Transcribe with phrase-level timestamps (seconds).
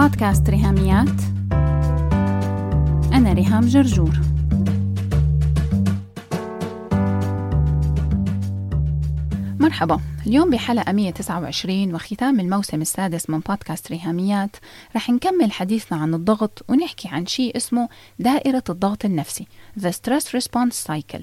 [0.00, 1.20] بودكاست ريهاميات.
[3.12, 4.20] أنا ريهام جرجور.
[9.60, 10.00] مرحبا.
[10.26, 14.56] اليوم بحلقة 129 وختام الموسم السادس من بودكاست ريهاميات.
[14.96, 17.88] رح نكمل حديثنا عن الضغط ونحكي عن شيء اسمه
[18.18, 19.46] دائرة الضغط النفسي
[19.80, 21.22] The Stress Response Cycle.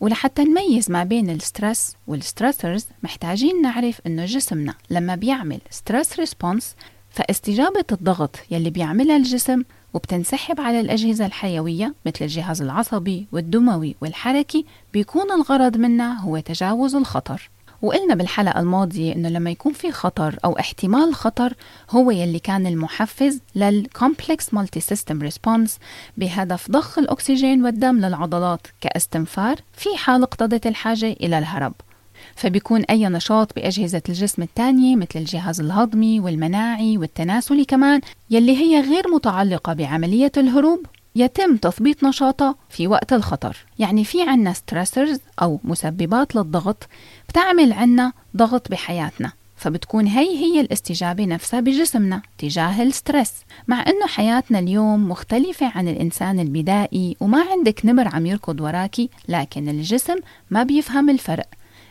[0.00, 6.18] ولحتى نميز ما بين ال stress وال stressors محتاجين نعرف إنه جسمنا لما بيعمل stress
[6.18, 6.74] response
[7.16, 9.62] فاستجابة الضغط يلي بيعملها الجسم
[9.94, 17.50] وبتنسحب على الأجهزة الحيوية مثل الجهاز العصبي والدموي والحركي بيكون الغرض منها هو تجاوز الخطر.
[17.82, 21.54] وقلنا بالحلقة الماضية إنه لما يكون في خطر أو احتمال خطر
[21.90, 25.78] هو يلي كان المحفز لل complex multi-system response
[26.16, 31.74] بهدف ضخ الأكسجين والدم للعضلات كاستنفار في حال اقتضت الحاجة إلى الهرب.
[32.36, 38.00] فبيكون أي نشاط بأجهزة الجسم الثانية مثل الجهاز الهضمي والمناعي والتناسلي كمان
[38.30, 43.56] يلي هي غير متعلقة بعملية الهروب يتم تثبيط نشاطها في وقت الخطر.
[43.78, 46.88] يعني في عنا stressors أو مسببات للضغط
[47.28, 53.32] بتعمل عنا ضغط بحياتنا فبتكون هي هي الاستجابة نفسها بجسمنا تجاه ال stress
[53.68, 59.68] مع أنه حياتنا اليوم مختلفة عن الإنسان البدائي وما عندك نمر عم يركض وراكي لكن
[59.68, 60.16] الجسم
[60.50, 61.46] ما بيفهم الفرق.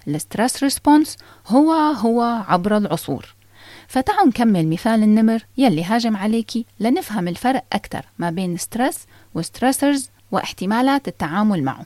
[0.08, 1.18] ال stress response
[1.48, 3.36] هو هو عبر العصور.
[3.88, 9.00] فتعالوا نكمل مثال النمر يلي هاجم عليكي لنفهم الفرق أكثر ما بين stress
[9.36, 11.86] و stressors واحتمالات التعامل معه.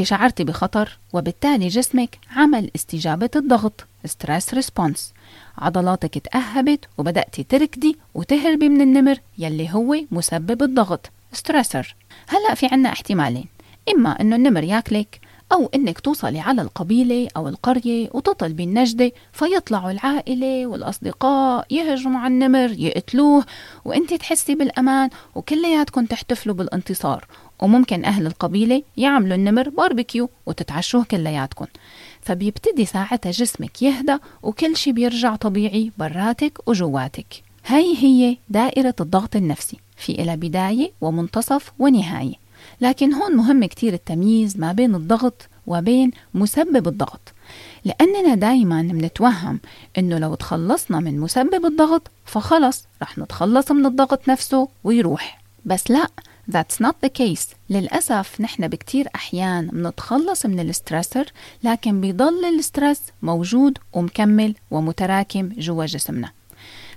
[0.00, 5.12] انت شعرتي بخطر وبالتالي جسمك عمل استجابة الضغط stress response
[5.58, 11.94] عضلاتك تأهبت وبدأتي تركضي وتهربي من النمر يلي هو مسبب الضغط stressor
[12.28, 13.46] هلأ في عنا احتمالين.
[13.94, 15.20] إما إنه النمر ياكلك
[15.52, 22.72] أو إنك توصلي على القبيلة أو القرية وتطلبي النجدة فيطلعوا العائلة والأصدقاء يهجموا على النمر
[22.78, 23.44] يقتلوه
[23.84, 27.26] وإنت تحسي بالأمان وكلياتكم تحتفلوا بالانتصار.
[27.62, 31.66] وممكن أهل القبيلة يعملوا النمر باربيكيو وتتعشوه كلياتكم.
[32.20, 37.42] فبيبتدي ساعتها جسمك يهدى وكل شي بيرجع طبيعي براتك وجواتك.
[37.66, 39.76] هاي هي دائرة الضغط النفسي.
[39.96, 42.49] في إلى بداية ومنتصف ونهاية.
[42.80, 47.32] لكن هون مهم كتير التمييز ما بين الضغط وبين مسبب الضغط.
[47.84, 49.60] لأننا دايما بنتوهم
[49.98, 55.40] إنه لو تخلصنا من مسبب الضغط فخلص رح نتخلص من الضغط نفسه ويروح.
[55.64, 56.06] بس لا
[56.50, 57.54] That's not the case.
[57.70, 61.32] للأسف نحن بكتير أحيان بنتخلص من ال stressor
[61.64, 66.30] لكن بيضل ال stress موجود ومكمل ومتراكم جوا جسمنا.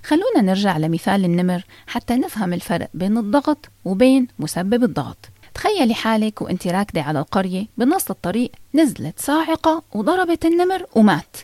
[0.04, 5.18] خلونا نرجع لمثال النمر حتى نفهم الفرق بين الضغط وبين مسبب الضغط.
[5.54, 11.36] تخيلي حالك وانت راكدة على القرية بنص الطريق نزلت صاعقة وضربت النمر ومات.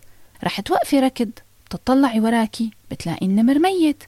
[0.44, 1.31] رح توقفي ركض
[1.66, 4.03] بتطلعي وراكي بتلاقي النمر ميت.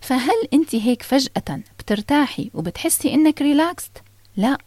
[0.00, 3.92] فهل انت هيك فجأة بترتاحي وبتحسي انك relaxed؟
[4.36, 4.58] لا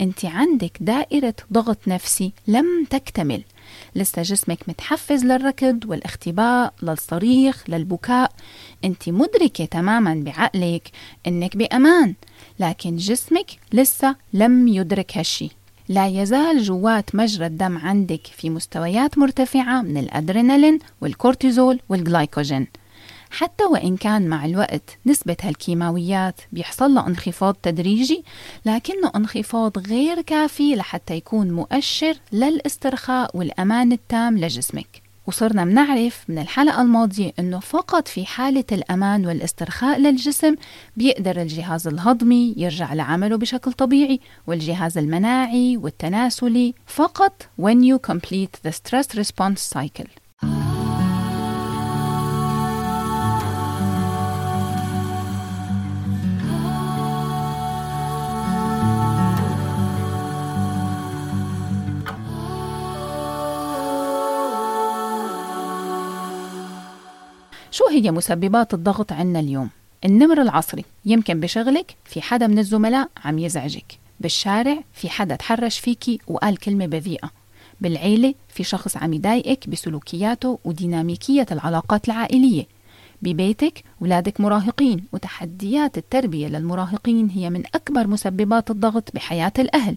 [0.00, 3.42] انت عندك دائرة ضغط نفسي لم تكتمل.
[3.96, 8.32] لسه جسمك متحفز للركض والاختباء للصريخ للبكاء.
[8.84, 10.90] انت مدركة تماما بعقلك
[11.26, 12.14] إنك بأمان
[12.60, 15.50] لكن جسمك لسه لم يدرك هالشي.
[15.88, 22.66] لا يزال جوات مجرى الدم عندك في مستويات مرتفعة من الأدرينالين والكورتيزول والجلايكوجين.
[23.30, 28.24] حتى وإن كان مع الوقت نسبة هالكيماويات بيحصل لها انخفاض تدريجي
[28.66, 35.06] لكنه انخفاض غير كافي لحتى يكون مؤشر للاسترخاء والأمان التام لجسمك.
[35.26, 40.54] وصرنا بنعرف من الحلقة الماضية أنه فقط في حالة الأمان والاسترخاء للجسم
[40.96, 48.72] بيقدر الجهاز الهضمي يرجع لعمله بشكل طبيعي والجهاز المناعي والتناسلي فقط when you complete the
[48.72, 50.25] stress response cycle.
[67.96, 69.70] هي مسببات الضغط عنا اليوم؟
[70.04, 73.98] النمر العصري يمكن بشغلك في حدا من الزملاء عم يزعجك.
[74.20, 77.30] بالشارع في حدا تحرش فيكي وقال كلمة بذيئة.
[77.80, 82.66] بالعيلة في شخص عم يضايقك بسلوكياته وديناميكية العلاقات العائلية.
[83.22, 89.96] ببيتك ولادك مراهقين وتحديات التربية للمراهقين هي من أكبر مسببات الضغط بحياة الأهل.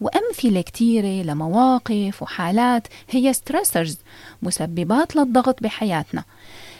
[0.00, 3.98] وأمثلة كتيرة لمواقف وحالات هي ستريسرز
[4.42, 6.24] مسببات للضغط بحياتنا.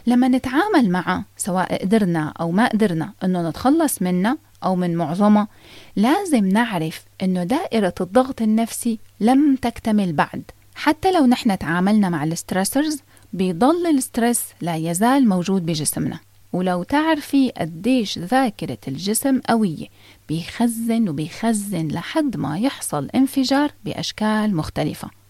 [0.07, 5.49] لما نتعامل معها سواء قدرنا أو ما قدرنا أنه نتخلص منها أو من معظمها
[5.97, 10.43] لازم نعرف أنه دائرة الضغط النفسي لم تكتمل بعد.
[10.75, 13.01] حتى لو نحن تعاملنا مع ال stressors
[13.33, 16.19] بيضل ال stress لا يزال موجود بجسمنا.
[16.53, 19.87] ولو تعرفي قديش ذاكرة الجسم قوية
[20.29, 25.22] بيخزن وبيخزن لحد ما يحصل انفجار بأشكال مختلفة.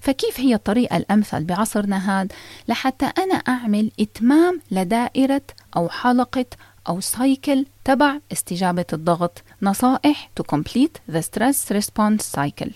[0.00, 2.28] فكيف هي الطريقة الأمثل بعصرنا هذا
[2.68, 5.42] لحتى أنا أعمل إتمام لدائرة
[5.76, 6.46] أو حلقة
[6.88, 12.70] أو سايكل تبع استجابة الضغط؟ نصائح to complete the stress response cycle.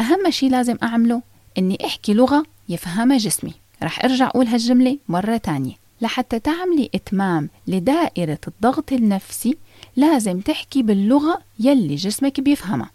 [0.00, 1.22] أهم شيء لازم أعمله
[1.58, 3.54] إني أحكي لغة يفهمها جسمي.
[3.82, 5.74] رح أرجع أقول هالجملة مرة تانية.
[6.00, 9.56] لحتى تعملي إتمام لدائرة الضغط النفسي
[9.96, 12.90] لازم تحكي باللغة يلي جسمك بيفهمها.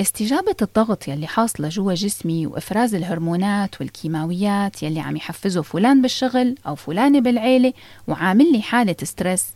[0.00, 6.74] استجابة الضغط يلي حاصلة جوا جسمي وإفراز الهرمونات والكيماويات يلي عم يحفزه فلان بالشغل أو
[6.74, 7.72] فلانة بالعيلة
[8.08, 9.46] وعامل لي حالة ستريس.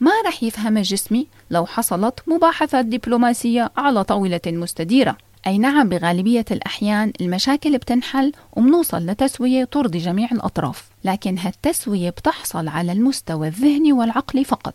[0.00, 5.16] ما رح يفهمها جسمي لو حصلت مباحثات دبلوماسية على طاولة مستديرة.
[5.46, 12.92] أي نعم بغالبية الأحيان المشاكل بتنحل ومنوصل لتسوية ترضي جميع الأطراف لكن هالتسوية بتحصل على
[12.92, 14.74] المستوى الذهني والعقلي فقط.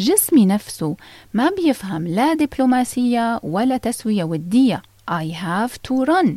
[0.00, 0.96] جسمي نفسه.
[1.34, 4.82] ما بيفهم لا دبلوماسية ولا تسوية ودية.
[5.10, 6.28] I have to run.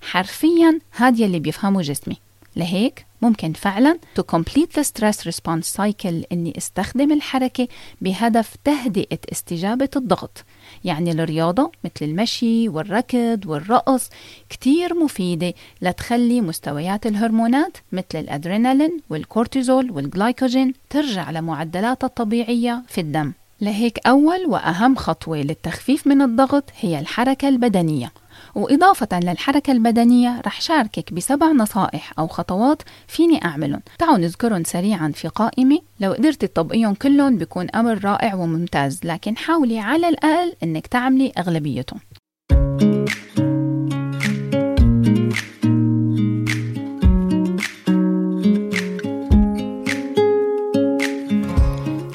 [0.00, 2.16] حرفيا هذا اللي بيفهمه جسمي.
[2.56, 7.68] لهيك ممكن فعلا to complete the stress response cycle إني أستخدم الحركة
[8.00, 10.44] بهدف تهدئة استجابة الضغط.
[10.84, 14.10] يعني الرياضة مثل المشي والركض والرقص
[14.50, 23.32] كتير مفيدة لتخلي مستويات الهرمونات مثل الأدرينالين والكورتيزول والجلايكوجين ترجع لمعدلاتها الطبيعية في الدم.
[23.60, 28.12] لهيك أول وأهم خطوة للتخفيف من الضغط هي الحركة البدنية.
[28.58, 35.28] وإضافة للحركة البدنية رح شاركك بسبع نصائح أو خطوات فيني أعملهم تعالوا نذكرهم سريعا في
[35.28, 35.78] قائمة.
[36.00, 42.00] لو قدرتي تطبقيهم كلهم بيكون أمر رائع وممتاز لكن حاولي على الأقل أنك تعملي أغلبيتهم.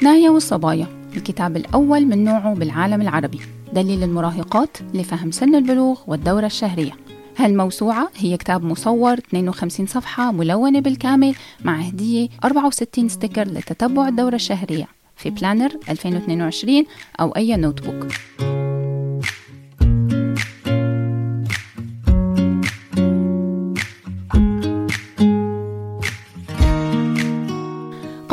[0.02, 0.86] نايا والصبايا
[1.16, 3.40] الكتاب الأول من نوعه بالعالم العربي.
[3.74, 6.92] دليل المراهقات لفهم سن البلوغ والدورة الشهرية.
[7.36, 11.34] هالموسوعة هي كتاب مصور 52 صفحة ملونة بالكامل
[11.64, 16.84] مع هدية 64 sticker لتتبع الدورة الشهرية في planner 2022
[17.20, 18.06] أو أي notebook.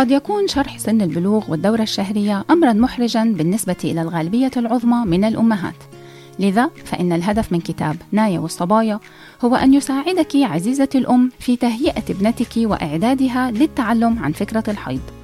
[0.02, 5.76] قد يكون شرح سن البلوغ والدورة الشهرية أمرا محرجا بالنسبة إلى الغالبية العظمى من الأمهات.
[6.40, 9.00] لذا فإن الهدف من كتاب نايا والصبايا
[9.46, 15.21] هو أن يساعدك عزيزتي الأم في تهيئة ابنتك وإعدادها للتعلم عن فكرة الحيض.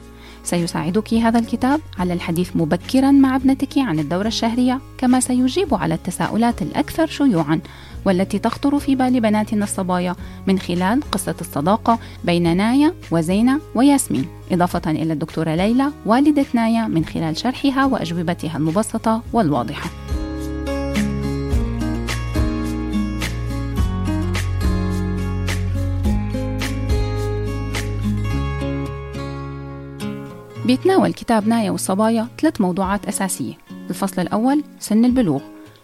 [0.47, 6.61] سيساعدك هذا الكتاب على الحديث مبكرا مع ابنتك عن الدورة الشهرية كما سيجيب على التساؤلات
[6.61, 7.59] الأكثر شيوعا
[8.05, 10.15] والتي تخطر في بال بناتنا الصبايا
[10.47, 14.25] من خلال قصة الصداقة بين نايا وزينة وياسمين.
[14.51, 20.06] إضافة إلى الدكتورة ليلى والدة نايا من خلال شرحها وأجوبتها المبسطة والواضحة.
[30.67, 33.53] بيتناول كتاب نايا والصبايا ثلاث موضوعات أساسية.
[33.89, 35.41] الفصل الأول سن البلوغ.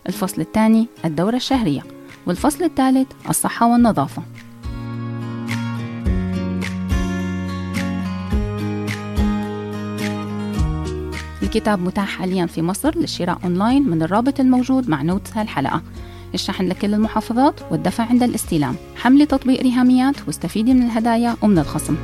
[0.07, 1.83] الفصل الثاني الدورة الشهرية.
[2.27, 4.23] والفصل الثالث الصحة والنظافة.
[11.43, 15.81] الكتاب متاح حاليا في مصر للشراء أونلاين من الرابط الموجود مع notes هالحلقة.
[16.33, 18.75] الشحن لكل المحافظات والدفع عند الاستلام.
[18.95, 21.95] حملي تطبيق ريهاميات واستفيدي من الهدايا ومن الخصم.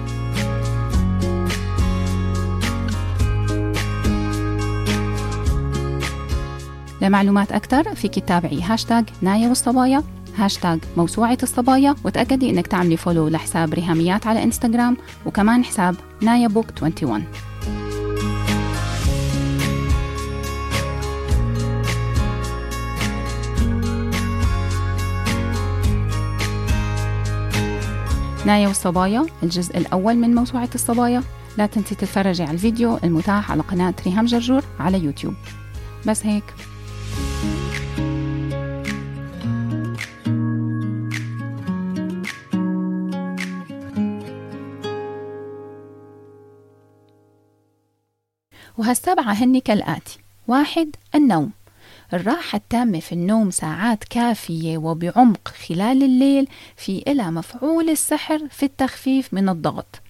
[7.01, 10.03] لمعلومات أكثر فيك تتابعي هاشتاج نايا والصبايا
[10.37, 16.65] هاشتاج موسوعة الصبايا وتأكدي إنك تعملي follow لحساب ريهاميات على إنستغرام وكمان حساب نايا بوك
[16.81, 17.23] 21
[28.45, 31.23] نايا والصبايا الجزء الأول من موسوعة الصبايا.
[31.57, 35.33] لا تنسي تتفرجي على الفيديو المتاح على قناة ريهام جرجور على يوتيوب.
[36.07, 36.43] بس هيك.
[48.89, 50.19] وهالسبعة هن كالآتي.
[50.47, 51.51] واحد النوم.
[52.13, 59.33] الراحة التامة في النوم ساعات كافية وبعمق خلال الليل في إلها مفعول السحر في التخفيف
[59.33, 60.01] من الضغط.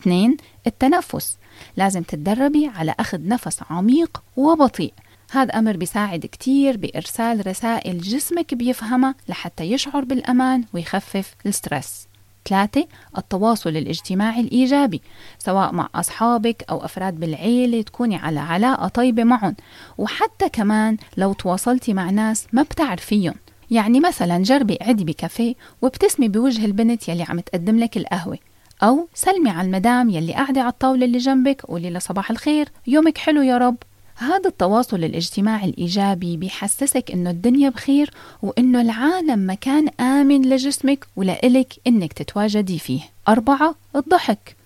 [0.00, 0.36] 2.
[0.66, 1.38] التنفس.
[1.76, 4.92] لازم تتدربي على أخذ نفس عميق وبطيء.
[5.30, 12.09] هذا أمر بيساعد كتير بإرسال رسائل جسمك بيفهمها لحتى يشعر بالأمان ويخفف الستريس.
[12.48, 12.86] ثلاثة
[13.18, 15.02] التواصل الاجتماعي الإيجابي
[15.38, 19.56] سواء مع أصحابك أو أفراد بالعيلة تكوني على علاقة طيبة معهم.
[19.98, 23.34] وحتى كمان لو تواصلتي مع ناس ما بتعرفيهم.
[23.70, 28.38] يعني مثلا جربي عدي بكافيه وابتسمي بوجه البنت يلي عم تقدم لك القهوة.
[28.82, 33.18] أو سلمي على المدام يلي قاعدة على الطاولة اللي جنبك قولي لها صباح الخير يومك
[33.18, 33.76] حلو يا رب.
[34.20, 38.10] هذا التواصل الاجتماعي الإيجابي بيحسسك إنه الدنيا بخير
[38.42, 43.00] وإنه العالم مكان آمن لجسمك ولإلك إنك تتواجدي فيه.
[43.28, 44.56] أربعة الضحك.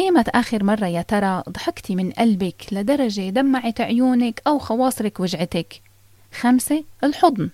[0.00, 5.80] إيمت آخر مرة يا ترى ضحكتي من قلبك لدرجة دمعت عيونك أو خواصرك وجعتك.
[6.40, 7.50] خمسة الحضن.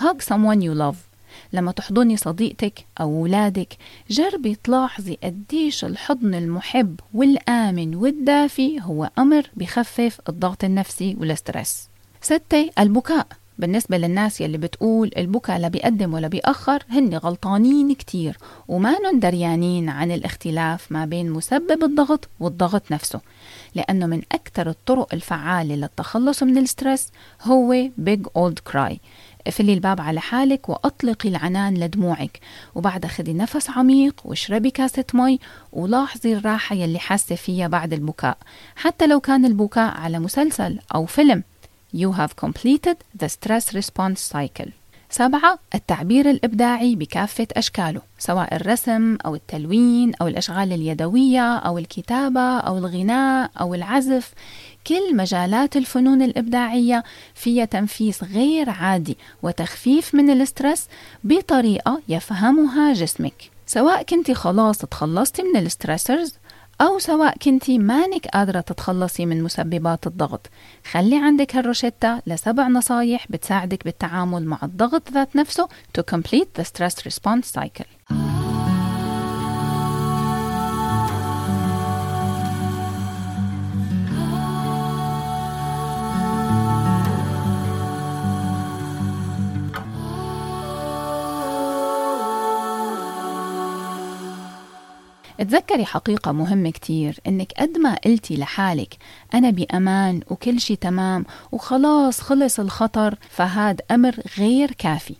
[0.00, 1.13] Hug someone you love.
[1.52, 3.76] لما تحضني صديقتك أو أولادك
[4.10, 11.88] جربي تلاحظي قديش الحضن المحب والآمن والدافي هو أمر بخفف الضغط النفسي والسترس
[12.22, 13.26] ستة البكاء.
[13.58, 20.10] بالنسبة للناس يلي بتقول البكاء لا بيقدم ولا بيأخر هن غلطانين كتير وما دريانين عن
[20.10, 23.20] الاختلاف ما بين مسبب الضغط والضغط نفسه
[23.74, 27.10] لأنه من أكثر الطرق الفعالة للتخلص من ال stress
[27.42, 28.96] هو big old cry.
[29.46, 32.40] اقفلي الباب على حالك وأطلقي العنان لدموعك.
[32.74, 35.40] وبعدها خدي نفس عميق واشربي كاسة مي
[35.72, 38.38] ولاحظي الراحة يلي حاسة فيها بعد البكاء.
[38.76, 41.42] حتى لو كان البكاء على مسلسل أو فيلم.
[41.96, 44.68] You have completed the stress response cycle.
[45.16, 52.78] سبعة التعبير الإبداعي بكافة أشكاله سواء الرسم أو التلوين أو الأشغال اليدوية أو الكتابة أو
[52.78, 54.32] الغناء أو العزف.
[54.86, 57.04] كل مجالات الفنون الإبداعية
[57.34, 60.86] فيها تنفيس غير عادي وتخفيف من ال stress
[61.24, 63.50] بطريقة يفهمها جسمك.
[63.66, 66.34] سواء كنت خلاص تخلصتي من ال stressors
[66.80, 70.50] أو سواء كنتي مانك قادرة تتخلصي من مسببات الضغط.
[70.90, 77.06] خلي عندك هالروشتة لسبع نصايح بتساعدك بالتعامل مع الضغط ذات نفسه to complete the stress
[77.06, 78.23] response cycle.
[95.38, 98.96] تذكري حقيقة مهمة كتير إنك قد ما قلتي لحالك
[99.34, 105.14] أنا بأمان وكل شي تمام وخلاص خلص الخطر فهاد أمر غير كافي.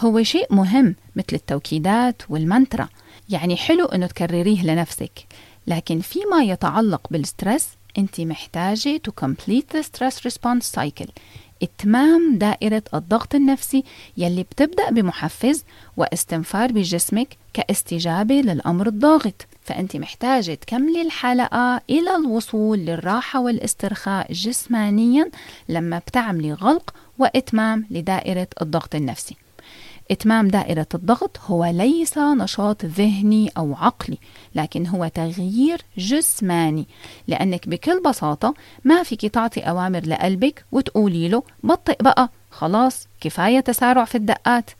[0.00, 2.88] هو شيء مهم مثل التوكيدات والمنترا.
[3.28, 5.26] يعني حلو إنه تكرريه لنفسك
[5.66, 7.68] لكن فيما يتعلق بال stress
[7.98, 11.10] أنت محتاجة to complete the stress response cycle.
[11.64, 13.84] إتمام دائرة الضغط النفسي
[14.16, 15.64] يلي بتبدأ بمحفز
[15.96, 19.46] واستنفار بجسمك كاستجابة للأمر الضاغط.
[19.62, 25.30] فأنت محتاجة تكملي الحلقة إلى الوصول للراحة والاسترخاء جسمانيا
[25.68, 29.36] لما بتعملي غلق وإتمام لدائرة الضغط النفسي.
[30.10, 34.18] إتمام دائرة الضغط هو ليس نشاط ذهني أو عقلي
[34.54, 36.86] لكن هو تغيير جسماني.
[37.28, 44.04] لأنك بكل بساطة ما فيك تعطي أوامر لقلبك وتقولي له بطئ بقى خلاص كفاية تسارع
[44.04, 44.70] في الدقات.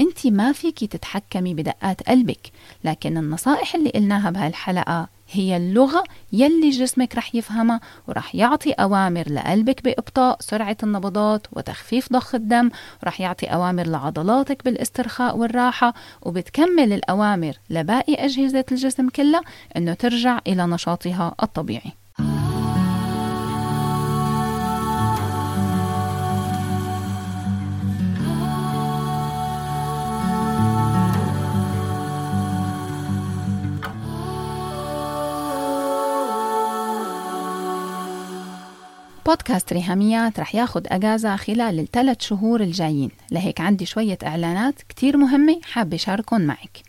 [0.00, 2.50] انت ما فيكي تتحكمي بدقات قلبك
[2.84, 9.84] لكن النصائح اللي قلناها بهالحلقة هي اللغة يلي جسمك رح يفهمها ورح يعطي أوامر لقلبك
[9.84, 12.70] بإبطاء سرعة النبضات وتخفيف ضخ الدم
[13.02, 19.40] ورح يعطي أوامر لعضلاتك بالاسترخاء والراحة وبتكمل الأوامر لباقي أجهزة الجسم كلها
[19.76, 22.03] أنه ترجع إلى نشاطها الطبيعي.
[39.26, 43.10] بودكاست ريهاميات رح ياخد أجازة خلال الثلاث شهور الجايين.
[43.30, 46.82] لهيك عندي شوية إعلانات كتير مهمة حابة شاركهم معك.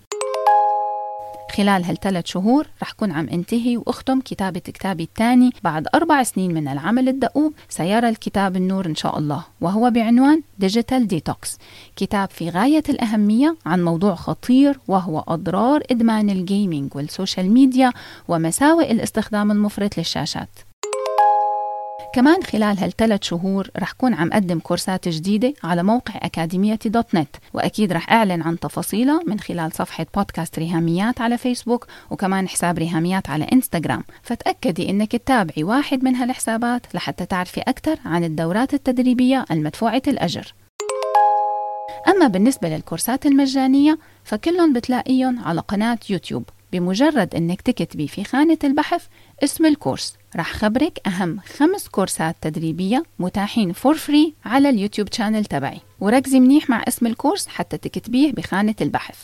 [1.56, 6.68] خلال هالثلاث شهور رح كون عم انتهي وأختم كتابة كتابي الثاني بعد أربع سنين من
[6.68, 11.58] العمل الدؤوب سيرى الكتاب النور إن شاء الله وهو بعنوان digital detox
[11.96, 17.92] كتاب في غاية الأهمية عن موضوع خطير وهو أضرار إدمان ال gaming وال social media
[18.28, 20.50] ومساوئ الاستخدام المفرط للشاشات.
[22.14, 27.36] كمان خلال هالثلاث شهور رح كون عم قدم كورسات جديدة على موقع أكاديمية دوت نت
[27.54, 33.30] وأكيد رح أعلن عن تفاصيلها من خلال صفحة بودكاست ريهاميات على فيسبوك وكمان حساب ريهاميات
[33.30, 34.04] على إنستغرام.
[34.24, 40.54] فتأكدي إنك تتابعي واحد من هالحسابات لحتى تعرفي أكثر عن الدورات التدريبية المدفوعة الأجر.
[42.08, 46.44] أما بالنسبة للكورسات المجانية فكلهم بتلاقيهم على قناة يوتيوب.
[46.72, 49.06] بمجرد إنك تكتبي في خانة البحث
[49.44, 55.46] اسم الكورس رح خبرك أهم خمس كورسات تدريبية متاحين for free على ال YouTube channel
[55.46, 55.80] تبعي.
[56.00, 59.18] وركزي منيح مع اسم الكورس حتى تكتبيه بخانة البحث.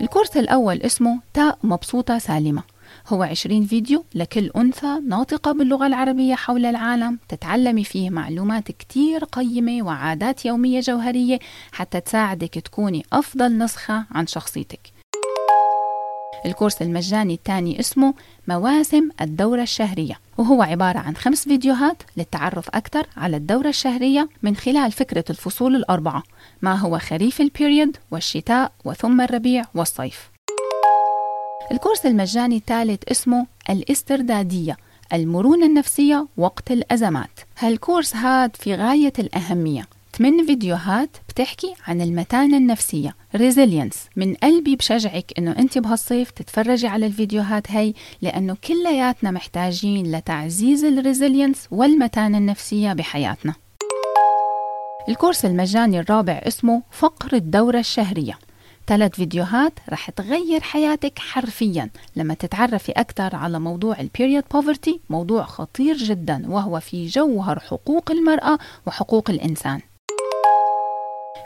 [0.00, 2.62] الكورس الأول اسمه تاء مبسوطة سالمة.
[3.08, 7.18] هو 20 فيديو لكل أنثى ناطقة باللغة العربية حول العالم.
[7.28, 11.38] تتعلمي فيه معلومات كتير قيمة وعادات يومية جوهرية
[11.72, 14.93] حتى تساعدك تكوني أفضل نسخة عن شخصيتك.
[16.46, 18.14] الكورس المجاني الثاني اسمه
[18.48, 24.92] مواسم الدورة الشهرية وهو عبارة عن خمس فيديوهات للتعرف أكثر على الدورة الشهرية من خلال
[24.92, 26.22] فكرة الفصول الأربعة
[26.62, 30.30] ما هو خريف ال period والشتاء وثم الربيع والصيف.
[31.72, 34.76] الكورس المجاني الثالث اسمه الاستردادية
[35.12, 37.40] المرونة النفسية وقت الأزمات.
[37.58, 39.86] هالكورس هاد في غاية الأهمية
[40.18, 43.14] ثمان فيديوهات بتحكي عن المتانة النفسية.
[43.36, 50.84] resilience من قلبي بشجعك إنه أنت بهالصيف تتفرجي على الفيديوهات هي لأنه كلياتنا محتاجين لتعزيز
[50.84, 53.54] ال resilience والمتانة النفسية بحياتنا.
[55.08, 58.38] الكورس المجاني الرابع اسمه فقر الدورة الشهرية.
[58.86, 61.90] ثلاث فيديوهات رح تغير حياتك حرفيا.
[62.16, 68.10] لما تتعرفي أكثر على موضوع ال period poverty موضوع خطير جدا وهو في جوهر حقوق
[68.10, 69.80] المرأة وحقوق الإنسان.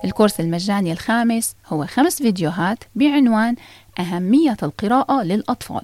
[0.08, 3.56] الكورس المجاني الخامس هو خمس فيديوهات بعنوان
[3.98, 5.82] أهمية القراءة للأطفال.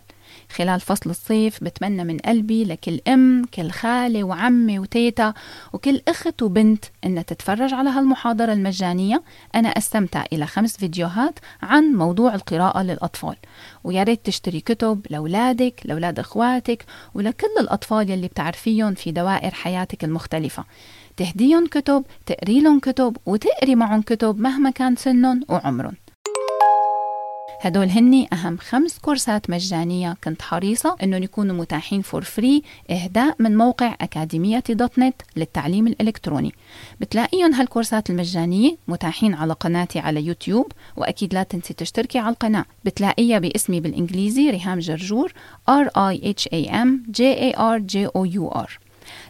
[0.57, 5.35] خلال فصل الصيف بتمنى من قلبي لكل أم كل خالة وعمة وتيتا
[5.73, 9.23] وكل أخت وبنت إنها تتفرج على هالمحاضرة المجانية.
[9.55, 13.37] أنا أستمتع إلى خمس فيديوهات عن موضوع القراءة للأطفال.
[13.85, 20.65] ويا ريت تشتري كتب لأولادك لأولاد إخواتك ولكل الأطفال يلي بتعرفيهم في دوائر حياتك المختلفة.
[21.17, 25.95] تهديهم كتب تقري لهم كتب وتقري معهم كتب مهما كان سنهم وعمرهم.
[27.61, 33.57] هدول هني أهم خمس كورسات مجانية كنت حريصة أنهم يكونوا متاحين for free إهداء من
[33.57, 36.53] موقع أكاديمية dot net للتعليم الإلكتروني.
[37.01, 42.65] بتلاقيهم هالكورسات المجانية متاحين على قناتي على يوتيوب وأكيد لا تنسي تشتركي على القناة.
[42.85, 45.33] بتلاقيها باسمي بالإنجليزي ريهام جرجور
[45.71, 48.84] R I H A M J A R J O U R.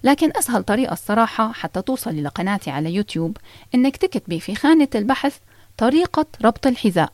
[0.05, 3.37] لكن أسهل طريقة الصراحة حتى توصلي لقناتي على يوتيوب
[3.75, 5.37] إنك تكتبي في خانة البحث
[5.77, 7.13] طريقة ربط الحذاء.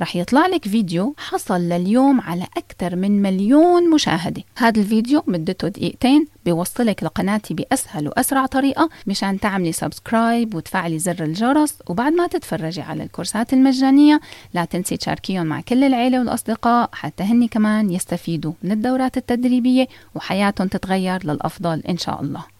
[0.00, 4.42] رح يطلع لك فيديو حصل لليوم على أكثر من مليون مشاهدة.
[4.56, 11.74] هذا الفيديو مدته دقيقتين بيوصلك لقناتي بأسهل وأسرع طريقة مشان تعملي subscribe وتفعلي زر الجرس
[11.86, 14.20] وبعد ما تتفرجي على الكورسات المجانية
[14.54, 20.68] لا تنسي تشاركيهم مع كل العيلة والأصدقاء حتى هني كمان يستفيدوا من الدورات التدريبية وحياتهم
[20.68, 22.53] تتغير للأفضل إن شاء الله.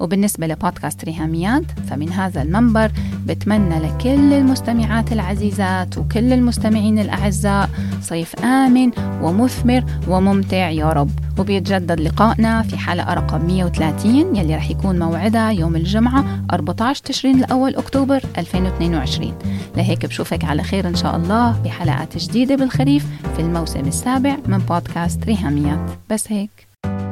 [0.00, 2.90] وبالنسبة لبودكاست ريهاميات فمن هذا المنبر
[3.26, 7.70] بتمنى لكل المستمعات العزيزات وكل المستمعين الأعزاء
[8.02, 8.90] صيف آمن
[9.22, 11.10] ومثمر وممتع يا رب.
[11.38, 17.76] وبيتجدد لقائنا في حلقة رقم 130 يلي رح يكون موعدها يوم الجمعة 14 تشرين الأول
[17.76, 19.38] أكتوبر 2022
[19.76, 25.24] لهيك بشوفك على خير إن شاء الله بحلقات جديدة بالخريف في الموسم السابع من بودكاست
[25.24, 25.90] ريهاميات.
[26.10, 26.67] بس هيك.